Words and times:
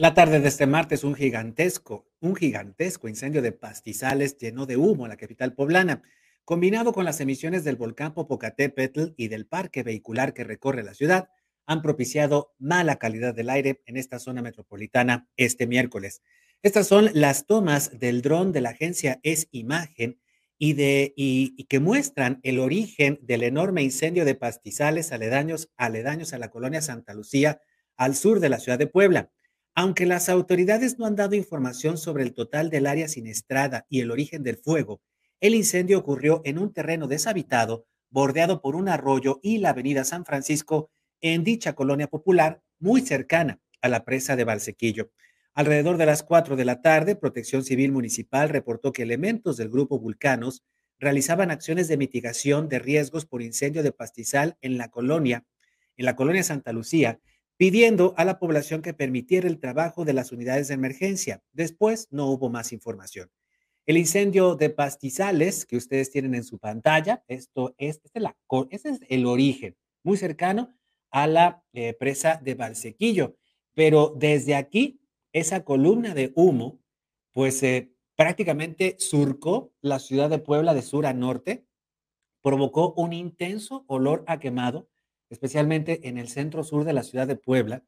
La 0.00 0.14
tarde 0.14 0.38
de 0.38 0.46
este 0.46 0.68
martes, 0.68 1.02
un 1.02 1.16
gigantesco, 1.16 2.06
un 2.20 2.36
gigantesco 2.36 3.08
incendio 3.08 3.42
de 3.42 3.50
pastizales 3.50 4.38
llenó 4.38 4.64
de 4.64 4.76
humo 4.76 5.08
la 5.08 5.16
capital 5.16 5.54
poblana, 5.54 6.04
combinado 6.44 6.92
con 6.92 7.04
las 7.04 7.20
emisiones 7.20 7.64
del 7.64 7.74
volcán 7.74 8.14
Popocatépetl 8.14 9.14
y 9.16 9.26
del 9.26 9.48
parque 9.48 9.82
vehicular 9.82 10.34
que 10.34 10.44
recorre 10.44 10.84
la 10.84 10.94
ciudad, 10.94 11.30
han 11.66 11.82
propiciado 11.82 12.54
mala 12.60 13.00
calidad 13.00 13.34
del 13.34 13.50
aire 13.50 13.82
en 13.86 13.96
esta 13.96 14.20
zona 14.20 14.40
metropolitana 14.40 15.28
este 15.36 15.66
miércoles. 15.66 16.22
Estas 16.62 16.86
son 16.86 17.10
las 17.12 17.46
tomas 17.46 17.98
del 17.98 18.22
dron 18.22 18.52
de 18.52 18.60
la 18.60 18.70
agencia 18.70 19.18
Es 19.24 19.48
Imagen 19.50 20.20
y, 20.58 20.74
de, 20.74 21.12
y, 21.16 21.64
que 21.64 21.80
muestran 21.80 22.38
el 22.44 22.60
origen 22.60 23.18
del 23.20 23.42
enorme 23.42 23.82
incendio 23.82 24.24
de 24.24 24.36
pastizales 24.36 25.10
aledaños, 25.10 25.72
aledaños 25.76 26.34
a 26.34 26.38
la 26.38 26.50
colonia 26.50 26.82
Santa 26.82 27.14
Lucía, 27.14 27.60
al 27.96 28.14
sur 28.14 28.38
de 28.38 28.48
la 28.48 28.60
ciudad 28.60 28.78
de 28.78 28.86
Puebla. 28.86 29.32
Aunque 29.80 30.06
las 30.06 30.28
autoridades 30.28 30.98
no 30.98 31.06
han 31.06 31.14
dado 31.14 31.36
información 31.36 31.98
sobre 31.98 32.24
el 32.24 32.34
total 32.34 32.68
del 32.68 32.84
área 32.84 33.06
siniestrada 33.06 33.86
y 33.88 34.00
el 34.00 34.10
origen 34.10 34.42
del 34.42 34.56
fuego, 34.56 35.00
el 35.38 35.54
incendio 35.54 36.00
ocurrió 36.00 36.42
en 36.44 36.58
un 36.58 36.72
terreno 36.72 37.06
deshabitado 37.06 37.86
bordeado 38.10 38.60
por 38.60 38.74
un 38.74 38.88
arroyo 38.88 39.38
y 39.40 39.58
la 39.58 39.70
avenida 39.70 40.02
San 40.02 40.24
Francisco 40.24 40.90
en 41.20 41.44
dicha 41.44 41.74
colonia 41.74 42.08
popular 42.08 42.60
muy 42.80 43.02
cercana 43.02 43.60
a 43.80 43.88
la 43.88 44.04
presa 44.04 44.34
de 44.34 44.42
Valsequillo. 44.42 45.12
Alrededor 45.54 45.96
de 45.96 46.06
las 46.06 46.24
4 46.24 46.56
de 46.56 46.64
la 46.64 46.82
tarde, 46.82 47.14
Protección 47.14 47.62
Civil 47.62 47.92
Municipal 47.92 48.48
reportó 48.48 48.92
que 48.92 49.04
elementos 49.04 49.56
del 49.56 49.68
grupo 49.68 50.00
Vulcanos 50.00 50.64
realizaban 50.98 51.52
acciones 51.52 51.86
de 51.86 51.98
mitigación 51.98 52.68
de 52.68 52.80
riesgos 52.80 53.26
por 53.26 53.42
incendio 53.42 53.84
de 53.84 53.92
pastizal 53.92 54.58
en 54.60 54.76
la 54.76 54.88
colonia, 54.88 55.44
en 55.96 56.04
la 56.04 56.16
colonia 56.16 56.42
Santa 56.42 56.72
Lucía, 56.72 57.20
pidiendo 57.58 58.14
a 58.16 58.24
la 58.24 58.38
población 58.38 58.82
que 58.82 58.94
permitiera 58.94 59.48
el 59.48 59.58
trabajo 59.58 60.04
de 60.04 60.12
las 60.12 60.30
unidades 60.30 60.68
de 60.68 60.74
emergencia. 60.74 61.42
Después 61.52 62.06
no 62.10 62.26
hubo 62.30 62.48
más 62.48 62.72
información. 62.72 63.30
El 63.84 63.96
incendio 63.96 64.54
de 64.54 64.70
pastizales 64.70 65.66
que 65.66 65.76
ustedes 65.76 66.10
tienen 66.10 66.36
en 66.36 66.44
su 66.44 66.58
pantalla, 66.58 67.24
esto 67.26 67.74
es, 67.76 68.00
este, 68.04 68.20
es 68.70 68.84
el 69.08 69.26
origen, 69.26 69.76
muy 70.04 70.16
cercano 70.16 70.72
a 71.10 71.26
la 71.26 71.64
eh, 71.72 71.94
presa 71.94 72.40
de 72.42 72.54
Valsequillo. 72.54 73.36
Pero 73.74 74.14
desde 74.16 74.54
aquí, 74.54 75.00
esa 75.32 75.64
columna 75.64 76.14
de 76.14 76.32
humo, 76.36 76.80
pues 77.32 77.62
eh, 77.64 77.92
prácticamente 78.14 78.94
surcó 79.00 79.72
la 79.80 79.98
ciudad 79.98 80.30
de 80.30 80.38
Puebla 80.38 80.74
de 80.74 80.82
sur 80.82 81.06
a 81.06 81.12
norte, 81.12 81.66
provocó 82.40 82.92
un 82.94 83.12
intenso 83.12 83.84
olor 83.88 84.22
a 84.28 84.38
quemado 84.38 84.88
especialmente 85.30 86.08
en 86.08 86.18
el 86.18 86.28
centro 86.28 86.64
sur 86.64 86.84
de 86.84 86.92
la 86.92 87.02
ciudad 87.02 87.26
de 87.26 87.36
Puebla, 87.36 87.84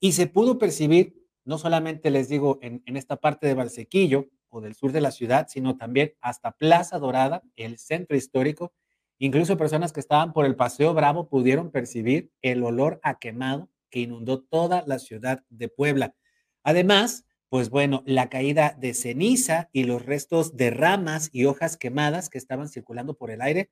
y 0.00 0.12
se 0.12 0.26
pudo 0.26 0.58
percibir, 0.58 1.14
no 1.44 1.58
solamente 1.58 2.10
les 2.10 2.28
digo, 2.28 2.58
en, 2.60 2.82
esta 2.96 3.16
parte 3.16 3.46
de 3.46 3.54
Valsequillo 3.54 4.28
o 4.48 4.60
del 4.60 4.74
sur 4.74 4.90
de 4.90 5.00
la 5.00 5.12
ciudad, 5.12 5.46
sino 5.48 5.76
también 5.76 6.14
hasta 6.20 6.50
Plaza 6.50 6.98
Dorada, 6.98 7.42
el 7.54 7.78
centro 7.78 8.16
histórico. 8.16 8.72
Incluso 9.18 9.56
personas 9.56 9.92
que 9.92 10.00
estaban 10.00 10.32
por 10.32 10.44
el 10.44 10.56
Paseo 10.56 10.92
Bravo 10.92 11.28
pudieron 11.28 11.70
percibir 11.70 12.32
el 12.42 12.64
olor 12.64 12.98
a 13.04 13.20
quemado 13.20 13.70
que 13.90 14.00
inundó 14.00 14.42
toda 14.42 14.82
la 14.88 14.98
ciudad 14.98 15.44
de 15.50 15.68
Puebla. 15.68 16.16
Además, 16.64 17.24
pues 17.48 17.70
bueno, 17.70 18.02
la 18.04 18.28
caída 18.28 18.74
de 18.80 18.94
ceniza 18.94 19.68
y 19.72 19.84
los 19.84 20.04
restos 20.04 20.56
de 20.56 20.70
ramas 20.70 21.28
y 21.32 21.44
hojas 21.44 21.76
quemadas 21.76 22.28
que 22.28 22.38
estaban 22.38 22.68
circulando 22.68 23.14
por 23.14 23.30
el 23.30 23.40
aire 23.40 23.70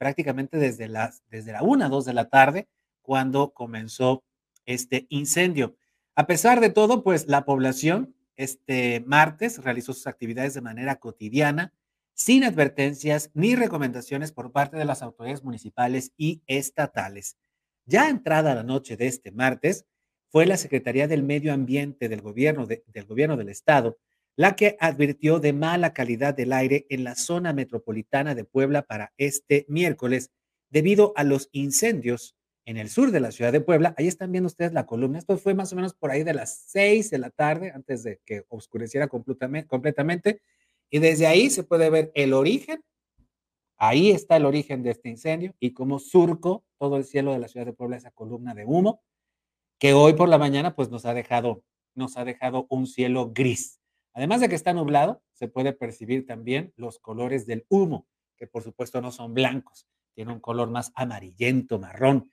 prácticamente 0.00 0.56
desde, 0.56 0.88
las, 0.88 1.22
desde 1.28 1.52
la 1.52 1.62
1, 1.62 1.90
2 1.90 2.04
de 2.06 2.14
la 2.14 2.30
tarde, 2.30 2.68
cuando 3.02 3.52
comenzó 3.52 4.24
este 4.64 5.04
incendio. 5.10 5.76
A 6.14 6.26
pesar 6.26 6.60
de 6.60 6.70
todo, 6.70 7.04
pues 7.04 7.26
la 7.28 7.44
población 7.44 8.16
este 8.34 9.04
martes 9.06 9.62
realizó 9.62 9.92
sus 9.92 10.06
actividades 10.06 10.54
de 10.54 10.62
manera 10.62 10.96
cotidiana, 10.96 11.74
sin 12.14 12.44
advertencias 12.44 13.30
ni 13.34 13.54
recomendaciones 13.56 14.32
por 14.32 14.52
parte 14.52 14.78
de 14.78 14.86
las 14.86 15.02
autoridades 15.02 15.44
municipales 15.44 16.12
y 16.16 16.40
estatales. 16.46 17.36
Ya 17.84 18.08
entrada 18.08 18.54
la 18.54 18.62
noche 18.62 18.96
de 18.96 19.06
este 19.06 19.32
martes, 19.32 19.84
fue 20.30 20.46
la 20.46 20.56
Secretaría 20.56 21.08
del 21.08 21.24
Medio 21.24 21.52
Ambiente 21.52 22.08
del 22.08 22.22
Gobierno, 22.22 22.66
del, 22.66 23.04
gobierno 23.06 23.36
del 23.36 23.50
Estado 23.50 23.98
la 24.40 24.56
que 24.56 24.78
advirtió 24.80 25.38
de 25.38 25.52
mala 25.52 25.92
calidad 25.92 26.32
del 26.32 26.54
aire 26.54 26.86
en 26.88 27.04
la 27.04 27.14
zona 27.14 27.52
metropolitana 27.52 28.34
de 28.34 28.44
Puebla 28.44 28.80
para 28.80 29.12
este 29.18 29.66
miércoles 29.68 30.30
debido 30.70 31.12
a 31.16 31.24
los 31.24 31.50
incendios 31.52 32.38
en 32.64 32.78
el 32.78 32.88
sur 32.88 33.10
de 33.10 33.20
la 33.20 33.32
ciudad 33.32 33.52
de 33.52 33.60
Puebla. 33.60 33.94
Ahí 33.98 34.08
están 34.08 34.32
viendo 34.32 34.46
ustedes 34.46 34.72
la 34.72 34.86
columna. 34.86 35.18
Esto 35.18 35.36
fue 35.36 35.52
más 35.52 35.74
o 35.74 35.76
menos 35.76 35.92
por 35.92 36.10
ahí 36.10 36.22
de 36.22 36.32
las 36.32 36.64
seis 36.68 37.10
de 37.10 37.18
la 37.18 37.28
tarde, 37.28 37.70
antes 37.74 38.02
de 38.02 38.18
que 38.24 38.46
oscureciera 38.48 39.08
completamente. 39.08 40.40
Y 40.88 41.00
desde 41.00 41.26
ahí 41.26 41.50
se 41.50 41.62
puede 41.62 41.90
ver 41.90 42.10
el 42.14 42.32
origen. 42.32 42.82
Ahí 43.76 44.10
está 44.10 44.38
el 44.38 44.46
origen 44.46 44.82
de 44.82 44.92
este 44.92 45.10
incendio 45.10 45.54
y 45.60 45.74
cómo 45.74 45.98
surco 45.98 46.64
todo 46.78 46.96
el 46.96 47.04
cielo 47.04 47.34
de 47.34 47.40
la 47.40 47.48
ciudad 47.48 47.66
de 47.66 47.74
Puebla 47.74 47.98
esa 47.98 48.10
columna 48.10 48.54
de 48.54 48.64
humo 48.64 49.02
que 49.78 49.92
hoy 49.92 50.14
por 50.14 50.30
la 50.30 50.38
mañana 50.38 50.74
pues 50.74 50.88
nos 50.88 51.04
ha 51.04 51.12
dejado, 51.12 51.62
nos 51.94 52.16
ha 52.16 52.24
dejado 52.24 52.66
un 52.70 52.86
cielo 52.86 53.32
gris. 53.34 53.79
Además 54.12 54.40
de 54.40 54.48
que 54.48 54.54
está 54.54 54.72
nublado, 54.72 55.22
se 55.32 55.48
puede 55.48 55.72
percibir 55.72 56.26
también 56.26 56.72
los 56.76 56.98
colores 56.98 57.46
del 57.46 57.64
humo, 57.68 58.06
que 58.36 58.46
por 58.46 58.62
supuesto 58.62 59.00
no 59.00 59.12
son 59.12 59.34
blancos, 59.34 59.86
tiene 60.14 60.32
un 60.32 60.40
color 60.40 60.70
más 60.70 60.92
amarillento, 60.94 61.78
marrón. 61.78 62.30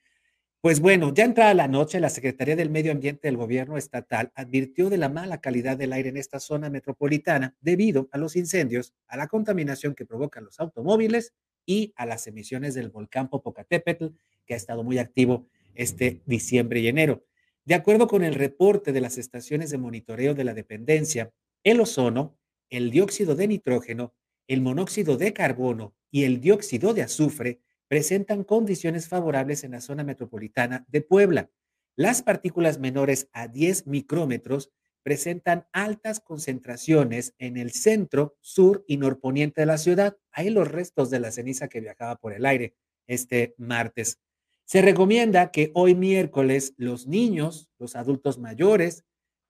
Pues 0.59 0.79
bueno, 0.79 1.13
ya 1.13 1.23
entrada 1.23 1.53
la 1.53 1.67
noche, 1.67 1.99
la 1.99 2.09
Secretaría 2.09 2.55
del 2.55 2.71
Medio 2.71 2.91
Ambiente 2.91 3.27
del 3.27 3.37
Gobierno 3.37 3.77
Estatal 3.77 4.31
advirtió 4.33 4.89
de 4.89 4.97
la 4.97 5.07
mala 5.07 5.39
calidad 5.39 5.77
del 5.77 5.93
aire 5.93 6.09
en 6.09 6.17
esta 6.17 6.39
zona 6.39 6.69
metropolitana 6.69 7.55
debido 7.61 8.09
a 8.11 8.17
los 8.17 8.35
incendios, 8.35 8.93
a 9.07 9.17
la 9.17 9.27
contaminación 9.27 9.93
que 9.93 10.05
provocan 10.05 10.45
los 10.45 10.59
automóviles 10.59 11.33
y 11.65 11.93
a 11.95 12.05
las 12.05 12.25
emisiones 12.25 12.73
del 12.73 12.89
volcán 12.89 13.29
Popocatépetl, 13.29 14.07
que 14.45 14.55
ha 14.55 14.57
estado 14.57 14.83
muy 14.83 14.97
activo 14.97 15.47
este 15.75 16.21
diciembre 16.25 16.79
y 16.79 16.87
enero. 16.87 17.23
De 17.63 17.75
acuerdo 17.75 18.07
con 18.07 18.23
el 18.23 18.33
reporte 18.33 18.91
de 18.93 19.01
las 19.01 19.17
estaciones 19.17 19.69
de 19.69 19.77
monitoreo 19.77 20.33
de 20.33 20.43
la 20.43 20.53
dependencia, 20.53 21.31
el 21.63 21.79
ozono, 21.81 22.37
el 22.69 22.91
dióxido 22.91 23.35
de 23.35 23.47
nitrógeno, 23.47 24.13
el 24.47 24.61
monóxido 24.61 25.17
de 25.17 25.33
carbono 25.33 25.95
y 26.11 26.23
el 26.23 26.39
dióxido 26.39 26.93
de 26.93 27.03
azufre 27.03 27.61
presentan 27.87 28.43
condiciones 28.43 29.07
favorables 29.07 29.63
en 29.63 29.71
la 29.71 29.81
zona 29.81 30.03
metropolitana 30.03 30.85
de 30.89 31.01
Puebla. 31.01 31.49
Las 31.95 32.21
partículas 32.21 32.79
menores 32.79 33.29
a 33.33 33.47
10 33.47 33.87
micrómetros 33.87 34.71
presentan 35.03 35.67
altas 35.71 36.19
concentraciones 36.19 37.33
en 37.37 37.55
el 37.57 37.71
centro, 37.71 38.35
sur 38.41 38.83
y 38.87 38.97
norponiente 38.97 39.61
de 39.61 39.67
la 39.67 39.77
ciudad. 39.77 40.17
Hay 40.31 40.49
los 40.49 40.67
restos 40.69 41.09
de 41.09 41.19
la 41.19 41.31
ceniza 41.31 41.69
que 41.69 41.79
viajaba 41.79 42.17
por 42.17 42.33
el 42.33 42.45
aire 42.45 42.75
este 43.07 43.55
martes. 43.57 44.19
Se 44.65 44.81
recomienda 44.81 45.49
que 45.51 45.71
hoy 45.75 45.95
miércoles 45.95 46.73
los 46.75 47.07
niños, 47.07 47.69
los 47.79 47.95
adultos 47.95 48.37
mayores, 48.37 49.05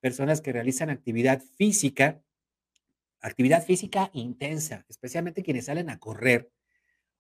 personas 0.08 0.40
que 0.40 0.54
realizan 0.54 0.90
actividad 0.90 1.44
física, 1.58 2.24
actividad 3.20 3.66
física 3.66 4.10
intensa, 4.14 4.86
especialmente 4.88 5.44
quienes 5.44 5.66
salen 5.66 5.90
a 5.90 6.00
correr, 6.00 6.50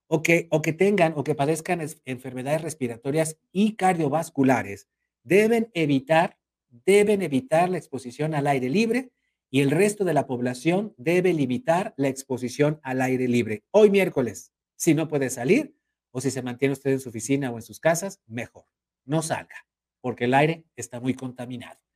o 0.07 0.21
que, 0.21 0.47
o 0.51 0.61
que 0.61 0.71
tengan 0.71 1.11
o 1.17 1.25
que 1.25 1.35
padezcan 1.35 1.85
enfermedades 2.05 2.61
respiratorias 2.61 3.37
y 3.51 3.75
cardiovasculares, 3.75 4.87
deben 5.23 5.69
evitar, 5.73 6.37
deben 6.69 7.21
evitar 7.21 7.69
la 7.69 7.77
exposición 7.77 8.33
al 8.33 8.47
aire 8.47 8.69
libre 8.69 9.11
y 9.49 9.59
el 9.59 9.71
resto 9.71 10.05
de 10.05 10.13
la 10.13 10.25
población 10.25 10.93
debe 10.95 11.33
limitar 11.33 11.93
la 11.97 12.07
exposición 12.07 12.79
al 12.83 13.01
aire 13.01 13.27
libre. 13.27 13.65
Hoy 13.71 13.89
miércoles, 13.89 14.53
si 14.77 14.93
no 14.93 15.09
puede 15.09 15.29
salir 15.29 15.75
o 16.11 16.21
si 16.21 16.31
se 16.31 16.41
mantiene 16.41 16.71
usted 16.71 16.91
en 16.91 17.01
su 17.01 17.09
oficina 17.09 17.51
o 17.51 17.57
en 17.57 17.63
sus 17.63 17.81
casas, 17.81 18.21
mejor, 18.27 18.63
no 19.03 19.21
salga, 19.21 19.67
porque 19.99 20.23
el 20.23 20.33
aire 20.35 20.63
está 20.77 21.01
muy 21.01 21.15
contaminado. 21.15 21.86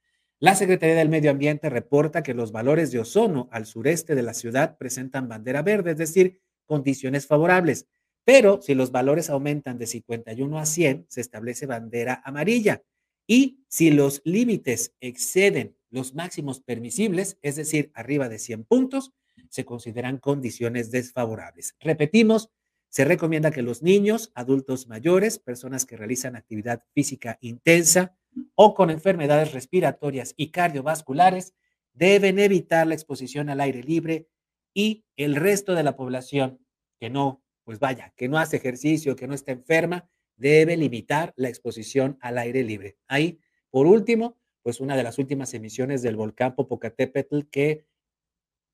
La 0.44 0.56
Secretaría 0.56 0.96
del 0.96 1.10
Medio 1.10 1.30
Ambiente 1.30 1.70
reporta 1.70 2.24
que 2.24 2.34
los 2.34 2.52
valores 2.52 2.92
de 2.92 2.98
ozono 2.98 3.48
al 3.52 3.68
sureste 3.68 4.16
de 4.16 4.24
la 4.24 4.34
ciudad 4.34 4.76
presentan 4.76 5.30
bandera 5.30 5.62
verde, 5.62 5.92
es 5.92 5.98
decir, 5.98 6.42
condiciones 6.66 7.28
favorables. 7.28 7.86
Pero 8.26 8.60
si 8.60 8.74
los 8.74 8.92
valores 8.92 9.30
aumentan 9.30 9.78
de 9.78 9.86
51 9.86 10.58
a 10.58 10.66
100, 10.66 11.06
se 11.10 11.22
establece 11.22 11.68
bandera 11.68 12.24
amarilla. 12.26 12.82
Y 13.28 13.60
si 13.68 13.92
los 13.92 14.24
límites 14.26 14.96
exceden 15.00 15.78
los 15.92 16.16
máximos 16.16 16.60
permisibles, 16.60 17.38
es 17.44 17.56
decir, 17.56 17.92
arriba 17.94 18.28
de 18.28 18.40
100 18.40 18.64
puntos, 18.64 19.14
se 19.48 19.64
consideran 19.64 20.18
condiciones 20.18 20.90
desfavorables. 20.90 21.76
Repetimos, 21.80 22.50
se 22.90 23.06
recomienda 23.06 23.52
que 23.52 23.62
los 23.62 23.84
niños, 23.84 24.32
adultos 24.34 24.88
mayores, 24.88 25.38
personas 25.38 25.86
que 25.86 25.98
realizan 25.98 26.36
actividad 26.36 26.84
física 26.96 27.38
intensa 27.42 28.18
o 28.64 28.76
con 28.76 28.92
enfermedades 28.92 29.54
respiratorias 29.54 30.36
y 30.38 30.52
cardiovasculares 30.52 31.56
deben 31.94 32.38
evitar 32.38 32.86
la 32.86 32.94
exposición 32.94 33.50
al 33.50 33.60
aire 33.60 33.82
libre 33.82 34.28
y 34.72 35.04
el 35.16 35.36
resto 35.36 35.74
de 35.74 35.82
la 35.82 35.96
población 35.96 36.64
que 37.00 37.10
no, 37.10 37.44
pues 37.64 37.80
vaya, 37.80 38.14
que 38.16 38.30
no 38.30 38.38
hace 38.38 38.58
ejercicio, 38.58 39.16
que 39.16 39.26
no 39.26 39.34
está 39.34 39.52
enferma, 39.52 40.08
debe 40.36 40.78
limitar 40.78 41.34
la 41.38 41.50
exposición 41.50 42.20
al 42.22 42.38
aire 42.38 42.64
libre. 42.64 43.00
Ahí, 43.08 43.40
por 43.72 43.88
último, 43.88 44.38
pues 44.62 44.80
una 44.80 44.96
de 44.96 45.02
las 45.02 45.18
últimas 45.18 45.56
emisiones 45.56 46.04
del 46.04 46.16
volcán 46.16 46.54
Popocatépetl 46.54 47.48
que 47.50 47.88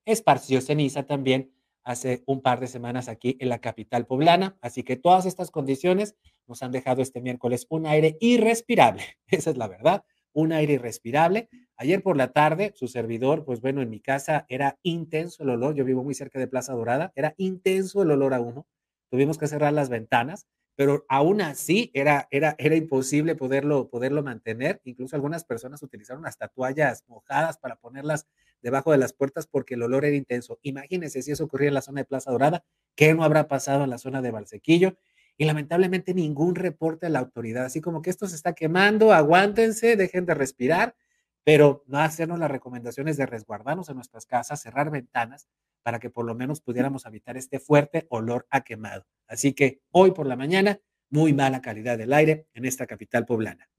esparció 0.03 0.59
ceniza 0.59 1.03
también 1.03 1.53
hace 1.85 2.23
un 2.25 2.41
par 2.41 2.59
de 2.59 2.67
semanas 2.67 3.07
aquí 3.07 3.37
en 3.39 3.47
la 3.47 3.61
capital 3.61 4.05
poblana. 4.05 4.57
Así 4.59 4.83
que 4.83 4.97
todas 4.97 5.25
estas 5.25 5.49
condiciones 5.49 6.17
nos 6.47 6.63
han 6.63 6.71
dejado 6.71 7.01
este 7.01 7.21
miércoles 7.21 7.65
un 7.69 7.85
aire 7.85 8.17
irrespirable. 8.19 9.03
Esa 9.27 9.51
es 9.51 9.57
la 9.57 9.67
verdad, 9.67 10.03
un 10.33 10.51
aire 10.51 10.73
irrespirable. 10.73 11.49
Ayer 11.75 12.01
por 12.01 12.17
la 12.17 12.31
tarde, 12.31 12.73
su 12.75 12.87
servidor, 12.87 13.45
pues 13.45 13.61
bueno, 13.61 13.81
en 13.81 13.89
mi 13.89 13.99
casa 13.99 14.45
era 14.49 14.79
intenso 14.83 15.43
el 15.43 15.49
olor. 15.49 15.75
Yo 15.75 15.85
vivo 15.85 16.03
muy 16.03 16.15
cerca 16.15 16.39
de 16.39 16.47
Plaza 16.47 16.73
Dorada, 16.73 17.11
era 17.15 17.33
intenso 17.37 18.01
el 18.01 18.11
olor 18.11 18.33
a 18.33 18.41
humo. 18.41 18.67
Tuvimos 19.09 19.37
que 19.37 19.47
cerrar 19.47 19.73
las 19.73 19.89
ventanas 19.89 20.47
pero 20.77 21.05
aún 21.09 21.41
así 21.41 21.89
era, 21.95 22.27
era, 22.29 22.55
era 22.59 22.75
imposible 22.75 23.35
poderlo, 23.35 23.89
poderlo 23.89 24.21
mantener. 24.21 24.79
Incluso 24.83 25.15
algunas 25.15 25.43
personas 25.43 25.81
utilizaron 25.81 26.27
hasta 26.27 26.49
toallas 26.49 27.03
mojadas 27.07 27.57
para 27.57 27.77
ponerlas 27.77 28.27
debajo 28.61 28.91
de 28.91 28.99
las 28.99 29.11
puertas 29.11 29.47
porque 29.47 29.73
el 29.73 29.81
olor 29.81 30.05
era 30.05 30.15
intenso. 30.15 30.59
Imagínense 30.61 31.23
si 31.23 31.31
eso 31.31 31.45
ocurría 31.45 31.69
en 31.69 31.73
la 31.73 31.81
zona 31.81 32.01
de 32.01 32.05
Plaza 32.05 32.29
Dorada, 32.31 32.63
¿qué 32.95 33.15
no 33.15 33.23
habrá 33.23 33.47
pasado 33.47 33.85
en 33.85 33.89
la 33.89 33.97
zona 33.97 34.21
de 34.21 34.29
Valsequillo? 34.29 34.95
Y 35.37 35.45
lamentablemente 35.45 36.13
ningún 36.13 36.55
reporte 36.55 37.05
de 37.05 37.11
la 37.11 37.19
autoridad, 37.19 37.65
así 37.65 37.79
como 37.79 38.01
que 38.01 38.09
esto 38.09 38.27
se 38.27 38.35
está 38.35 38.53
quemando, 38.53 39.13
aguántense, 39.13 39.95
dejen 39.95 40.25
de 40.25 40.33
respirar, 40.33 40.95
pero 41.43 41.83
no 41.87 41.99
hacernos 41.99 42.39
las 42.39 42.51
recomendaciones 42.51 43.17
de 43.17 43.25
resguardarnos 43.25 43.87
en 43.89 43.95
nuestras 43.95 44.25
casas, 44.25 44.61
cerrar 44.61 44.89
ventanas 44.89 45.47
para 45.83 45.99
que 45.99 46.09
por 46.09 46.25
lo 46.25 46.35
menos 46.35 46.59
pudiéramos 46.59 47.05
evitar 47.05 47.37
este 47.37 47.59
fuerte 47.59 48.07
olor 48.09 48.47
a 48.49 48.61
quemado. 48.61 49.05
Así 49.27 49.53
que 49.53 49.81
hoy 49.91 50.11
por 50.11 50.25
la 50.25 50.35
mañana, 50.35 50.81
muy 51.09 51.31
mala 51.33 51.61
calidad 51.61 51.97
del 51.97 52.11
aire 52.11 52.47
en 52.53 52.65
esta 52.65 52.85
capital 52.85 53.25
poblana. 53.25 53.69